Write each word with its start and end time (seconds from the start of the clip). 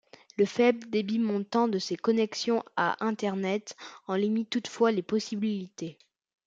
Le 0.35 0.45
faible 0.45 0.89
débit 0.89 1.19
montant 1.19 1.67
de 1.67 1.77
ces 1.77 1.95
connexions 1.95 2.63
à 2.75 3.05
Internet 3.05 3.75
en 4.07 4.15
limite 4.15 4.49
toutefois 4.49 4.91
les 4.91 5.03
possibilités. 5.03 5.99